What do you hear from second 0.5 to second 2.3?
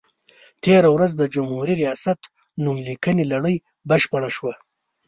تېره ورځ د جمهوري ریاست